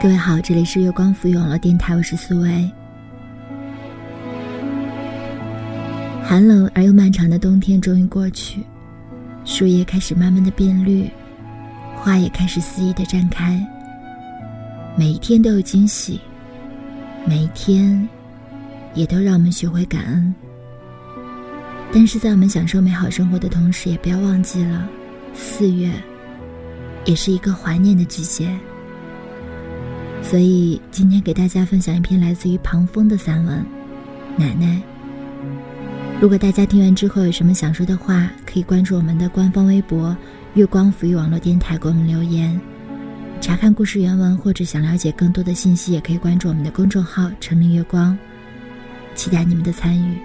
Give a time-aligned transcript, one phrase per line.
[0.00, 2.70] 各位好，这里是月光浮语网络电台，我是苏薇。
[6.22, 8.62] 寒冷而又漫长的冬天终于过去，
[9.44, 11.10] 树叶开始慢慢的变绿，
[11.96, 13.60] 花也开始肆意的绽开。
[14.96, 16.20] 每一天都有惊喜，
[17.26, 18.08] 每一天
[18.94, 20.32] 也都让我们学会感恩。
[21.92, 24.88] 但是在我们享受美好生活的同时，也不要忘记了，
[25.34, 25.90] 四月
[27.04, 28.56] 也是一个怀念的季节。
[30.22, 33.64] 所以今天给大家分享一篇来自于庞峰的散文
[34.40, 34.76] 《奶奶》。
[36.20, 40.14] 如果大家听完之后有什么想说的话，可以关注我们的官方微博
[40.54, 42.60] “月光抚育网络电台”给我们留言。
[43.40, 48.18] 查看故事原文或者想了解更多的信息，也可以关注我们的公众号“城林月光”。
[49.14, 50.18] 期待你们的参与。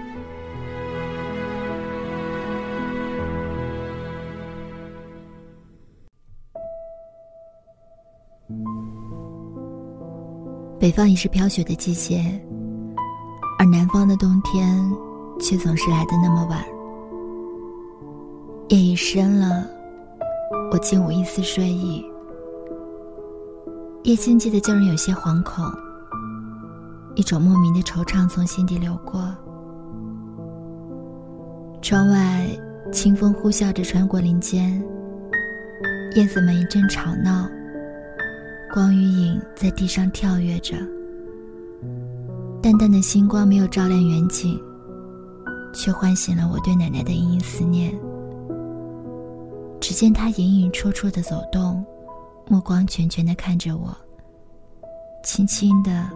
[10.84, 12.22] 北方已是飘雪的季节，
[13.58, 14.78] 而南方的冬天
[15.40, 16.62] 却总是来的那么晚。
[18.68, 19.66] 夜已深了，
[20.70, 22.04] 我竟无一丝睡意。
[24.02, 25.64] 夜静寂的叫人有些惶恐，
[27.14, 29.34] 一种莫名的惆怅从心底流过。
[31.80, 32.46] 窗外
[32.92, 34.84] 清风呼啸着穿过林间，
[36.14, 37.48] 叶子们一阵吵闹。
[38.74, 40.76] 光与影在地上跳跃着，
[42.60, 44.60] 淡淡的星光没有照亮远景，
[45.72, 47.96] 却唤醒了我对奶奶的隐隐思念。
[49.80, 51.86] 只见她隐隐绰绰的走动，
[52.48, 53.96] 目光全全的看着我，
[55.22, 56.10] 轻轻的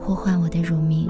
[0.00, 1.08] 呼唤我的乳名。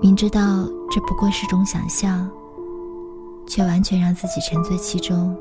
[0.00, 2.26] 明知道这不过是种想象，
[3.46, 5.36] 却完全让自己沉醉其中。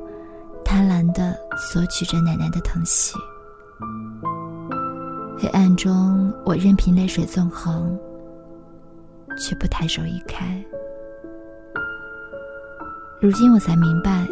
[0.72, 3.16] 贪婪地索取着奶奶的疼惜。
[5.36, 7.98] 黑暗中，我任凭泪水纵横，
[9.36, 10.64] 却不抬手一开。
[13.20, 14.28] 如今我才明白，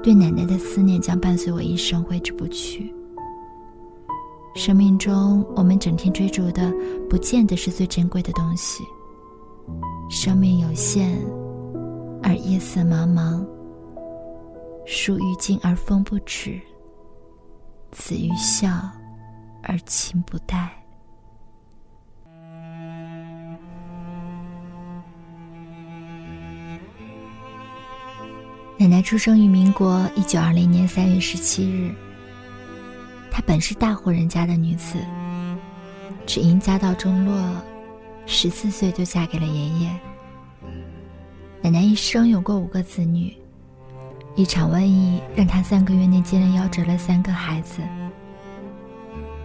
[0.00, 2.94] 对奶奶的思念将伴随我一生，挥之不去。
[4.54, 6.72] 生命中，我们整天追逐的，
[7.10, 8.84] 不见得是最珍贵的东西。
[10.08, 11.18] 生命有限，
[12.22, 13.44] 而夜色茫茫。
[14.90, 16.58] 树欲静而风不止，
[17.90, 18.70] 子欲孝
[19.62, 20.70] 而亲不待。
[28.78, 31.94] 奶奶出生于民国一九二零年三月十七日。
[33.30, 34.96] 她本是大户人家的女子，
[36.24, 37.62] 只因家道中落，
[38.24, 40.00] 十四岁就嫁给了爷爷。
[41.60, 43.36] 奶奶一生有过五个子女。
[44.38, 47.82] 一场瘟疫让他三个月内接连夭折了三个孩子。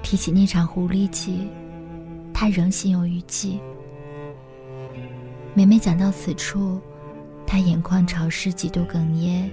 [0.04, 1.48] 提起那场狐狸记，
[2.32, 3.60] 他仍心有余悸。
[5.56, 6.80] 每每讲到此处，
[7.48, 9.50] 他眼眶潮湿，几度哽咽，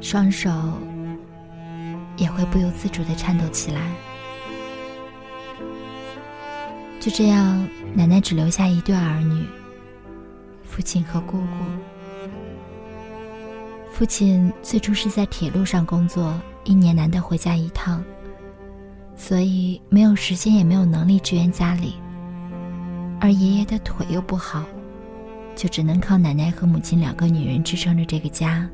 [0.00, 0.50] 双手
[2.16, 3.92] 也会不由自主的颤抖起来。
[6.98, 9.44] 就这样，奶奶只留下一对儿女，
[10.64, 11.91] 父亲和姑姑。
[14.02, 18.02] 父亲最初是在铁路上工作，一年难得回家一趟，
[19.16, 21.94] 所以没有时间也没有能力支援家里。
[23.20, 24.64] 而爷爷的腿又不好，
[25.54, 28.68] 就只能靠奶奶和母亲两个女人支撑着这个家。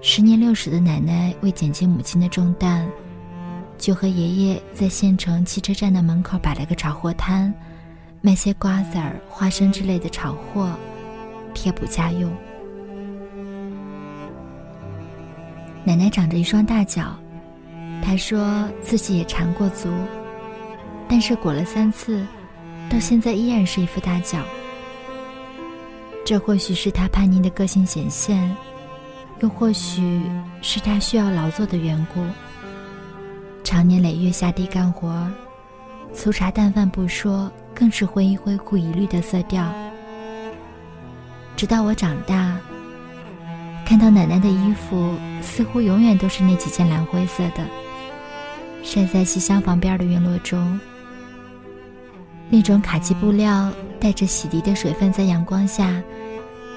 [0.00, 2.88] 时年六十的奶奶为减轻母亲的重担，
[3.76, 7.52] 就和爷爷在县城汽车站的门口摆了个炒货摊，
[8.20, 10.70] 卖些瓜子儿、花生之类的炒货，
[11.52, 12.30] 贴补家用。
[15.86, 17.14] 奶奶长着一双大脚，
[18.02, 19.90] 她说自己也缠过足，
[21.06, 22.26] 但是裹了三次，
[22.88, 24.38] 到现在依然是一副大脚。
[26.24, 28.56] 这或许是她叛逆的个性显现，
[29.40, 30.22] 又或许
[30.62, 32.24] 是她需要劳作的缘故。
[33.62, 35.30] 常年累月下地干活，
[36.14, 39.70] 粗茶淡饭不说，更是灰衣灰裤一律的色调。
[41.56, 42.58] 直到我长大。
[43.84, 47.64] 看到奶奶的衣服，似乎永远都是那几件蓝灰色的，
[48.82, 50.80] 晒在西厢房边的院落中。
[52.48, 56.02] 那种卡其布料带着洗涤的水分，在阳光下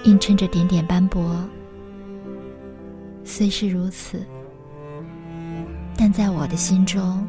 [0.03, 1.37] 映衬着点点斑驳。
[3.23, 4.25] 虽是如此，
[5.97, 7.25] 但在我的心中，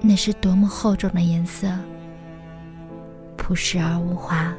[0.00, 1.68] 那是多么厚重的颜色，
[3.36, 4.52] 朴实而无华。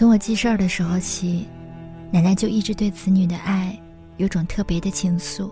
[0.00, 1.46] 从我记事儿的时候起，
[2.10, 3.78] 奶奶就一直对子女的爱
[4.16, 5.50] 有种特别的情愫。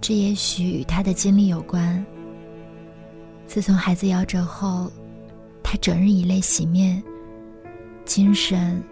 [0.00, 2.04] 这也许与她的经历有关。
[3.46, 4.90] 自从孩子夭折后，
[5.62, 7.00] 她整日以泪洗面，
[8.04, 8.82] 精神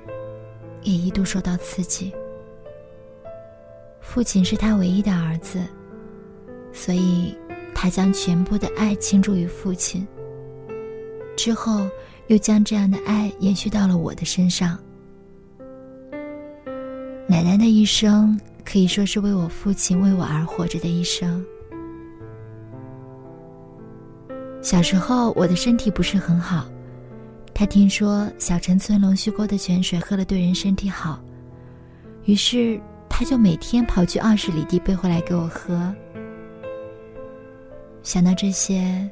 [0.85, 2.15] 也一度受到刺激。
[4.01, 5.59] 父亲是他唯一的儿子，
[6.73, 7.37] 所以
[7.75, 10.07] 他将全部的爱倾注于父亲。
[11.37, 11.89] 之后，
[12.29, 14.79] 又将这样的爱延续到了我的身上。
[17.26, 21.44] 奶奶的一生可以说是为我父亲为我而活着的一生。
[24.61, 26.67] 小时候，我的身体不是很好，
[27.53, 31.23] 他听说小陈村龙须沟的泉水喝了对人身体好，
[32.25, 32.81] 于是。
[33.17, 35.94] 他就每天跑去二十里地背回来给我喝。
[38.03, 39.09] 想到这些，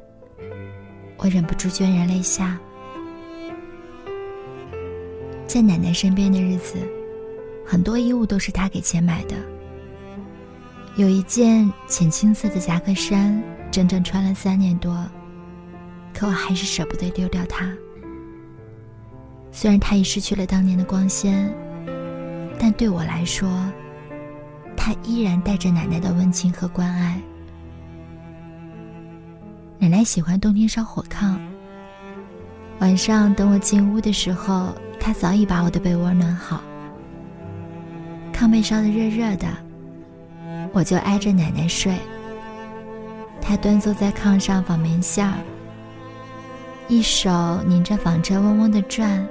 [1.15, 2.59] 我忍不住潸然泪下。
[5.53, 6.79] 在奶奶身边的日子，
[7.63, 9.35] 很多衣物都是她给钱买的。
[10.95, 13.39] 有一件浅青色的夹克衫，
[13.69, 15.05] 整整穿了三年多，
[16.11, 17.71] 可我还是舍不得丢掉它。
[19.51, 21.53] 虽然它已失去了当年的光鲜，
[22.57, 23.47] 但对我来说。
[24.75, 27.21] 它依然带着奶奶的温情和关爱。
[29.77, 31.37] 奶奶喜欢冬天烧火炕。
[32.79, 34.73] 晚上等我进屋的时候，
[35.03, 36.63] 她早已把我的被窝暖好。
[38.31, 39.45] 炕被烧得热热的，
[40.71, 41.93] 我就挨着奶奶睡。
[43.41, 45.33] 她端坐在炕上纺棉线儿，
[46.87, 49.27] 一手拧着纺车嗡嗡的转，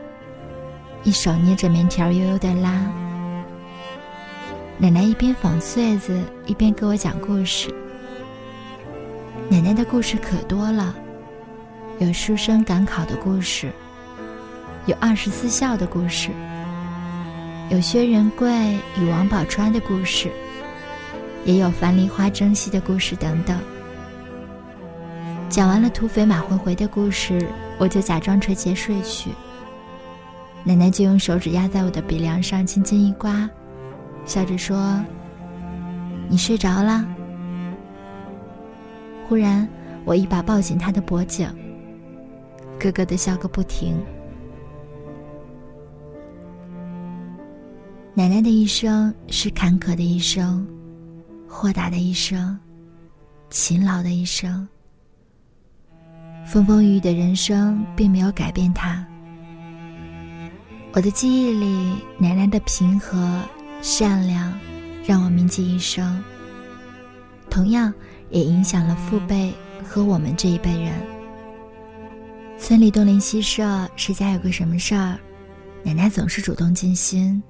[1.05, 2.87] 一手捏着棉条悠悠的拉。
[4.77, 7.75] 奶奶一边纺穗子，一边给我讲故事。
[9.49, 10.95] 奶奶的故事可多了，
[11.99, 13.73] 有书生赶考的故事，
[14.87, 16.31] 有二十四孝的故事，
[17.71, 20.29] 有薛仁贵与王宝钏的故事，
[21.45, 23.57] 也有樊梨花争戏的故事等等。
[25.49, 27.49] 讲完了土匪马回回的故事，
[27.79, 29.31] 我就假装垂睫睡去。
[30.65, 33.49] 奶奶就用手指压在我的鼻梁上，轻轻一刮。
[34.25, 35.01] 笑着说
[36.29, 37.05] ：“你睡着了。”
[39.29, 39.69] 忽然，
[40.05, 41.49] 我一把抱紧他的脖颈，
[42.81, 43.97] 咯咯的笑个不停。
[48.15, 50.67] 奶奶的一生是坎坷的一生，
[51.49, 52.59] 豁达的一生，
[53.49, 54.69] 勤劳的一生。
[56.45, 59.03] 风风雨雨的人生并没有改变她。
[60.93, 63.41] 我的记忆里，奶奶的平和。
[63.81, 64.57] 善良，
[65.05, 66.23] 让我铭记一生。
[67.51, 67.93] 同样，
[68.31, 70.93] 也影响了父辈和我们这一辈人。
[72.59, 75.19] 村里东邻西舍，谁家有个什么事儿，
[75.83, 77.43] 奶奶总是主动尽心。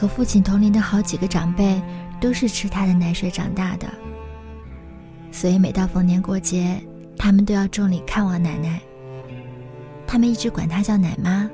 [0.00, 1.78] 和父亲同龄的好几个长辈，
[2.18, 3.86] 都是吃他的奶水长大的，
[5.30, 6.80] 所以每到逢年过节，
[7.18, 8.80] 他们都要重礼看望奶奶。
[10.06, 11.50] 他们一直管她叫奶妈。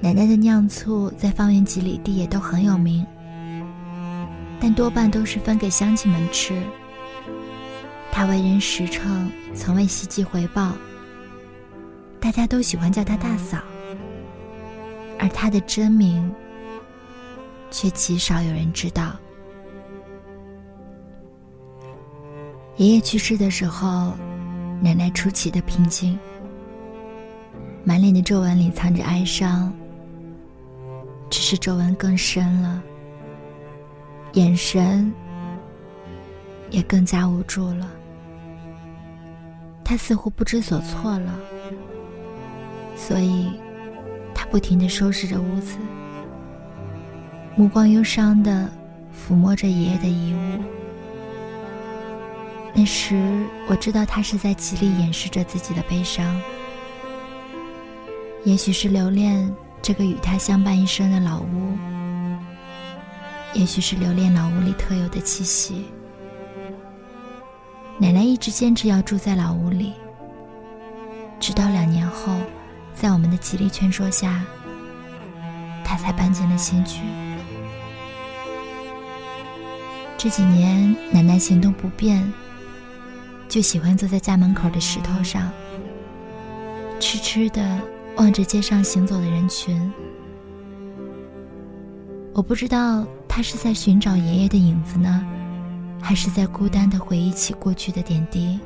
[0.00, 3.06] 奶奶的酿醋在方圆几里地也都很有名，
[4.58, 6.58] 但多半都是分给乡亲们吃。
[8.10, 10.72] 她为人实诚，从未希冀回报。
[12.18, 13.58] 大家都喜欢叫她大嫂，
[15.42, 16.32] 他的真名
[17.68, 19.16] 却极少有人知道。
[22.76, 24.12] 爷爷去世的时候，
[24.80, 26.16] 奶奶出奇的平静，
[27.82, 29.72] 满脸的皱纹里藏着哀伤。
[31.28, 32.80] 只是皱纹更深了，
[34.34, 35.12] 眼神
[36.70, 37.90] 也更加无助了。
[39.82, 41.34] 他似乎不知所措了，
[42.94, 43.50] 所以，
[44.52, 45.78] 不停的收拾着屋子，
[47.56, 48.70] 目光忧伤的
[49.10, 50.62] 抚摸着爷爷的遗物。
[52.74, 53.16] 那时，
[53.66, 56.38] 我知道他是在极力掩饰着自己的悲伤，
[58.44, 59.50] 也许是留恋。
[59.80, 61.76] 这个与他相伴一生的老屋，
[63.54, 65.86] 也许是留恋老屋里特有的气息。
[67.98, 69.94] 奶奶一直坚持要住在老屋里，
[71.40, 72.36] 直到两年后，
[72.94, 74.44] 在我们的极力劝说下，
[75.84, 77.00] 他才搬进了新居。
[80.16, 82.32] 这几年，奶奶行动不便，
[83.48, 85.50] 就喜欢坐在家门口的石头上，
[87.00, 87.80] 痴痴的。
[88.18, 89.90] 望着街上行走的人群，
[92.34, 95.26] 我不知道他是在寻找爷爷的影子呢，
[95.98, 98.60] 还是在孤单的回忆起过去的点滴。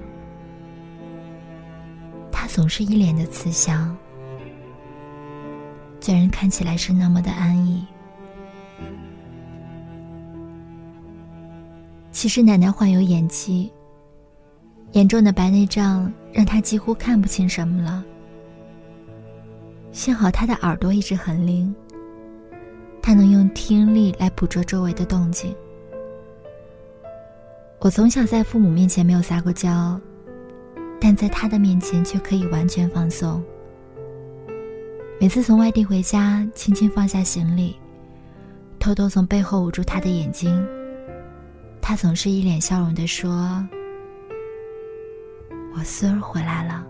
[2.32, 3.96] 他总是一脸的慈祥，
[6.06, 7.84] 虽然看起来是那么的安逸。
[12.12, 13.72] 其实奶奶患有眼疾，
[14.92, 18.04] 严重的白内障让她几乎看不清什么了。
[19.90, 21.74] 幸好她的耳朵一直很灵，
[23.02, 25.52] 她能用听力来捕捉周围的动静。
[27.80, 30.00] 我从小在父母面前没有撒过娇，
[31.00, 33.42] 但在她的面前却可以完全放松。
[35.18, 37.74] 每次从外地回家，轻轻放下行李，
[38.78, 40.62] 偷偷从背后捂住他的眼睛。
[41.80, 43.66] 他总是一脸笑容地说
[45.74, 46.86] ：“我孙儿回来了。”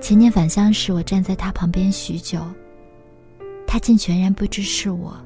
[0.00, 2.40] 前年返乡时，我站在他旁边许久，
[3.66, 5.16] 他竟全然不知是我。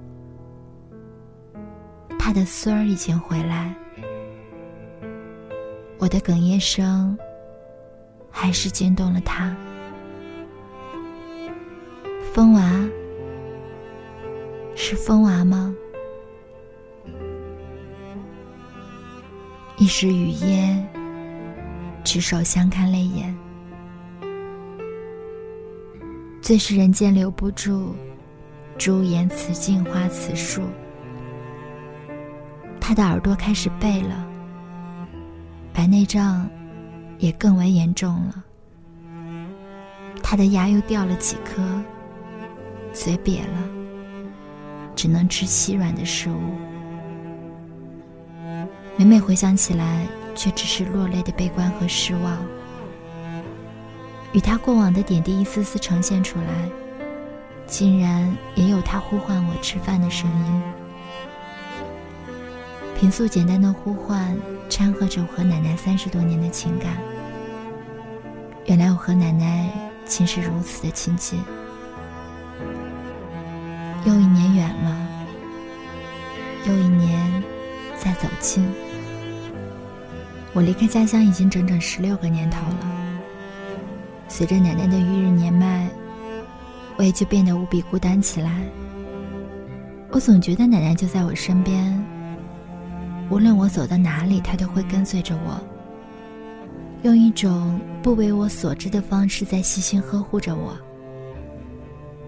[2.18, 3.74] 他的孙儿已经回来，
[5.98, 7.16] 我的哽咽声
[8.30, 9.54] 还是惊动了他。
[12.34, 12.60] 风娃，
[14.74, 15.72] 是风娃吗？
[19.76, 20.84] 一时语噎，
[22.02, 23.32] 执手相看泪眼。
[26.42, 27.94] 最是人间留不住，
[28.76, 30.60] 朱颜辞镜花辞树。
[32.80, 34.26] 他的耳朵开始背了，
[35.72, 36.50] 白内障
[37.18, 38.44] 也更为严重了。
[40.20, 41.62] 他的牙又掉了几颗，
[42.94, 43.68] 嘴瘪了，
[44.94, 46.54] 只能吃稀软的食物。
[48.96, 52.38] 每每回想起来，却只是落泪的悲观和失望。
[54.32, 56.68] 与他过往的点滴一丝丝呈现出来，
[57.66, 60.62] 竟然也有他呼唤我吃饭的声音。
[62.96, 64.36] 平素简单的呼唤，
[64.70, 66.96] 掺和着我和奶奶三十多年的情感。
[68.66, 69.68] 原来我和奶奶
[70.04, 71.40] 竟是如此的亲近。
[80.54, 83.20] 我离开家乡已经整整十六个年头了。
[84.28, 85.88] 随着奶奶的日日年迈，
[86.96, 88.64] 我也就变得无比孤单起来。
[90.10, 92.04] 我总觉得奶奶就在我身边，
[93.30, 95.60] 无论我走到哪里，她都会跟随着我，
[97.02, 100.76] 用一种不为我所知的方式在细心呵护着我。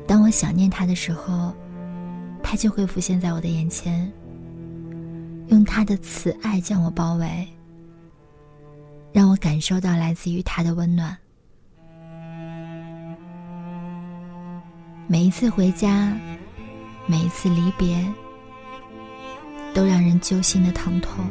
[0.04, 1.54] 当我想念她的时候，
[2.42, 4.12] 她就会浮现在我的眼前，
[5.47, 7.47] 用她的慈爱将我包围。
[9.16, 11.16] 让我感受到来自于他的温暖。
[15.06, 16.12] 每一次回家，
[17.06, 18.04] 每一次离别，
[19.73, 21.25] 都让人揪心的疼痛。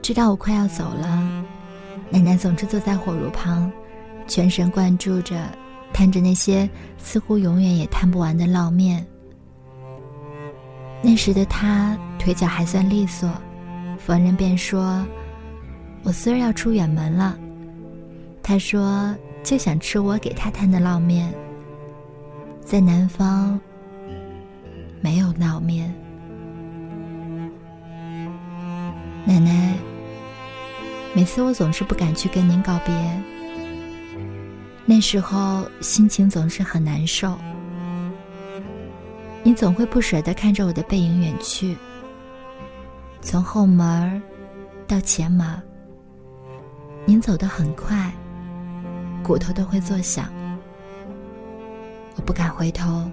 [0.00, 1.44] 知道我快要走了，
[2.08, 3.70] 奶奶总是坐在火炉旁，
[4.26, 5.46] 全神贯注着
[5.92, 9.06] 摊着那些似乎永远也摊不完的烙面。
[11.02, 13.30] 那时的她腿脚还算利索，
[13.98, 15.06] 逢人便说。
[16.04, 17.36] 我孙儿要出远门了，
[18.42, 21.32] 他说就想吃我给他摊的烙面。
[22.60, 23.58] 在南方
[25.00, 25.92] 没有烙面。
[29.24, 29.72] 奶奶，
[31.14, 32.94] 每次我总是不敢去跟您告别，
[34.84, 37.34] 那时候心情总是很难受。
[39.42, 41.74] 你总会不舍得看着我的背影远去，
[43.22, 44.22] 从后门
[44.86, 45.46] 到前门。
[47.06, 48.10] 您走得很快，
[49.22, 50.32] 骨头都会作响。
[52.16, 53.10] 我不敢回头，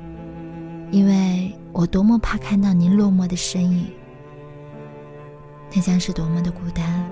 [0.92, 3.92] 因为我多么怕看到您落寞的身影。
[5.74, 7.10] 那将是多么的孤单。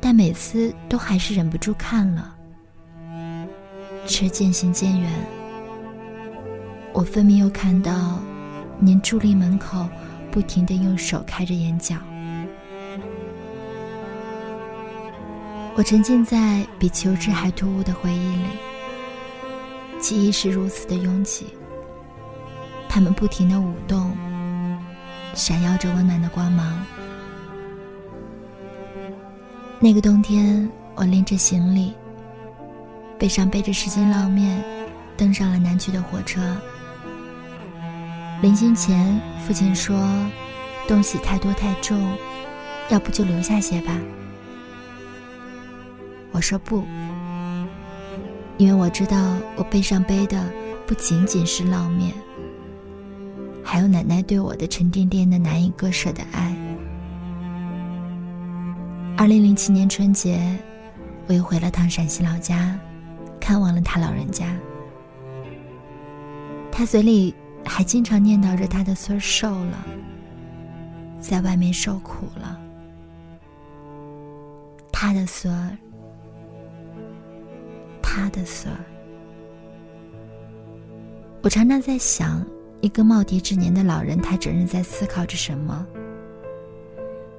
[0.00, 2.36] 但每次都还是忍不住看了。
[4.06, 5.10] 车渐行渐远，
[6.92, 8.20] 我分明又看到
[8.78, 9.88] 您伫立门口，
[10.30, 11.96] 不停的用手开着眼角。
[15.78, 18.46] 我沉浸在比求知还突兀的回忆里，
[20.00, 21.46] 记忆是如此的拥挤，
[22.88, 24.10] 它们不停的舞动，
[25.34, 26.84] 闪耀着温暖的光芒。
[29.78, 31.94] 那个冬天，我拎着行李，
[33.16, 34.60] 背上背着十斤烙面，
[35.16, 36.40] 登上了南去的火车。
[38.42, 39.96] 临行前，父亲说
[40.88, 42.04] ：“东西太多太重，
[42.88, 43.92] 要不就留下些吧。”
[46.32, 46.84] 我说不，
[48.58, 50.44] 因为我知道我背上背的
[50.86, 52.12] 不仅仅是烙面，
[53.64, 56.54] 还有奶奶对我的沉甸甸的难以割舍的爱。
[59.16, 60.40] 二零零七年春节，
[61.26, 62.78] 我又回了趟陕西老家，
[63.40, 64.46] 看望了他老人家。
[66.70, 69.84] 他嘴里还经常念叨着他的孙儿瘦了，
[71.20, 72.60] 在外面受苦了。
[74.92, 75.76] 他的孙儿，
[78.18, 78.80] 他的孙儿。
[81.40, 82.44] 我常常在想，
[82.80, 85.86] 一个耄耋之年的老人，他整日在思考着什么？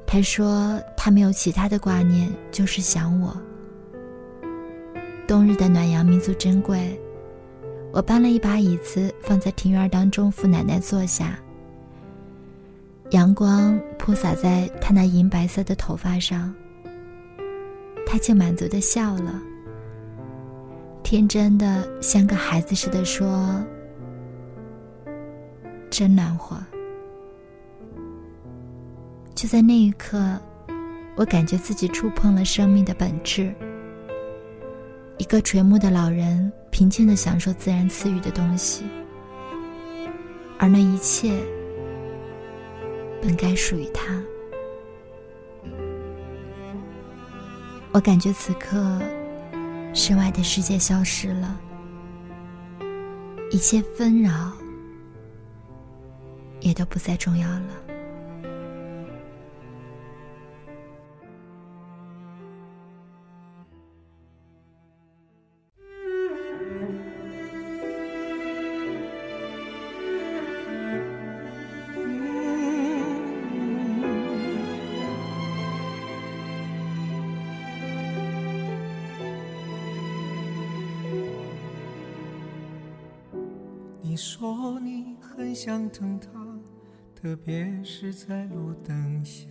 [0.08, 3.36] 他说他没有其他的挂念，就是想我。
[5.28, 7.00] 冬日的暖阳弥足珍贵，
[7.92, 11.38] 我搬了一把椅子放在庭院当中，扶奶奶坐下。
[13.12, 16.54] 阳光铺洒在她那银白色的头发上，
[18.08, 19.40] 她竟满足的笑了，
[21.10, 23.60] 天真的像个孩子似的说。
[25.90, 26.56] 真暖和。
[29.34, 30.40] 就在那一刻，
[31.16, 33.52] 我感觉自己触碰了生命的本质。
[35.18, 38.84] 一个垂暮的老人，平静的享受自然赐予的东西，
[40.60, 41.34] 而那一切，
[43.20, 44.24] 本该属于他。
[47.94, 49.02] 我感觉此刻，
[49.94, 51.60] 身外的世界消失了，
[53.52, 54.52] 一切纷扰。
[56.62, 57.70] 也都不再重要了。
[87.30, 89.46] 特别是在路灯下，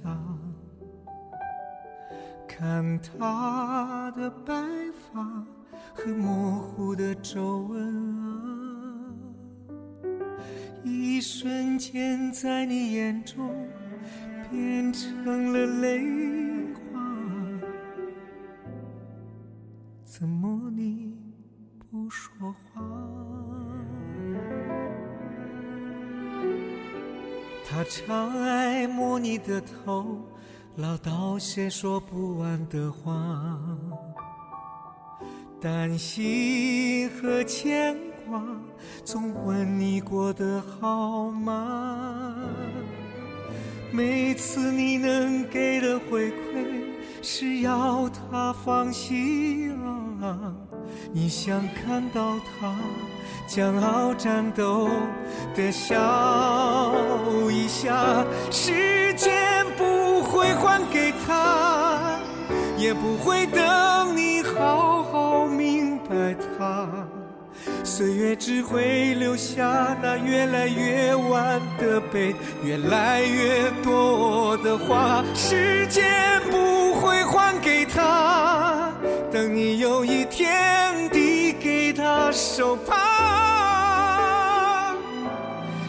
[2.49, 4.53] 看他的白
[4.93, 5.23] 发
[5.95, 7.81] 和模糊的皱纹
[8.19, 9.15] 啊，
[10.83, 13.49] 一瞬间在你眼中
[14.51, 16.48] 变成了泪。
[27.91, 30.05] 常爱摸你的头，
[30.77, 33.59] 唠叨些说不完的话，
[35.59, 37.97] 担心和牵
[38.29, 38.45] 挂，
[39.05, 42.37] 总问你过得好吗？
[43.91, 46.28] 每次你能给的回，
[47.23, 49.73] 是要他放心
[50.23, 50.55] 啊，
[51.13, 52.75] 你想看到他。
[53.49, 54.91] 骄傲战斗
[55.55, 55.95] 的笑
[57.51, 62.19] 一下，时间不会还给他，
[62.77, 66.87] 也不会等你好好明白他。
[67.83, 75.25] 岁月只会留下那越来越晚的悲，越来越多的话。
[75.35, 76.68] 时间不
[77.39, 78.93] 还给他，
[79.31, 82.97] 等你有一天递给他手帕。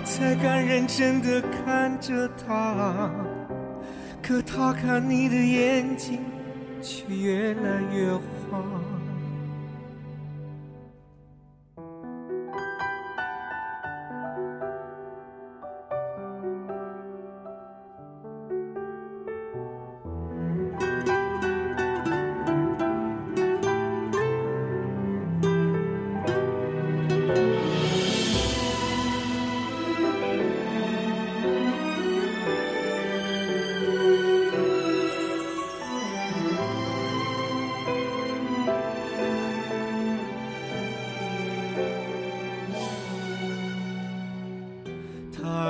[0.03, 3.09] 才敢认真的看着他，
[4.21, 6.19] 可他看你的眼睛
[6.83, 8.98] 却越来越慌。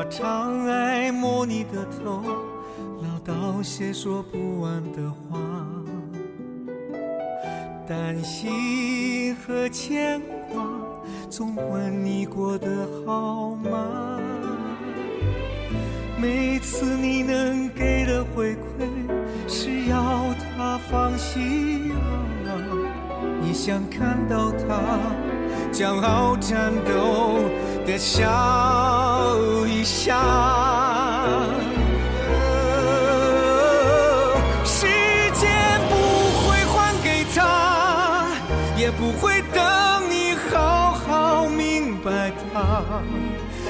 [0.09, 2.23] 常爱摸你的头，
[3.01, 5.39] 唠叨些说不完的话，
[7.87, 10.19] 担心和牵
[10.51, 10.63] 挂，
[11.29, 12.67] 总问你过得
[13.05, 14.19] 好吗？
[16.19, 18.57] 每次你能给的回馈，
[19.47, 20.25] 是要
[20.57, 22.49] 他放心啊，
[23.41, 24.99] 你想看到他
[25.71, 27.39] 骄傲战斗
[27.85, 29.08] 的笑。
[29.83, 30.17] 想。
[34.65, 34.87] 时
[35.33, 35.49] 间
[35.89, 35.95] 不
[36.41, 38.27] 会还给他，
[38.77, 39.63] 也不会等
[40.09, 42.83] 你好好明白他。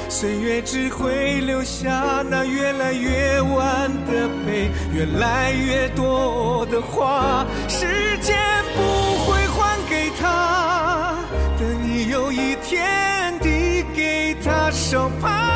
[0.08, 7.46] 岁月只会留下那越来越晚的悲，越来越多的话。
[7.68, 8.36] 时间
[8.76, 8.82] 不
[9.26, 11.16] 会还给他，
[11.60, 15.49] 等你有一天递给他手帕。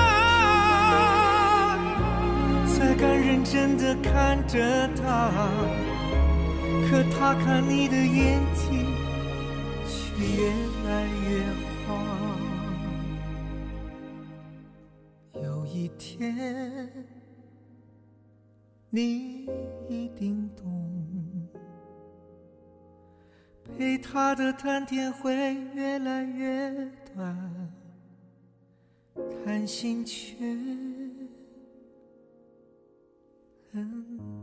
[3.07, 5.31] 认真的看着他，
[6.89, 8.85] 可他看你的眼睛
[9.87, 10.49] 却越
[10.85, 11.43] 来越
[11.87, 12.05] 黄。
[15.41, 16.91] 有一天，
[18.89, 19.47] 你
[19.89, 21.47] 一定懂，
[23.77, 27.71] 陪他的谈天会越来越短，
[29.43, 30.35] 谈心却。
[33.73, 34.42] 等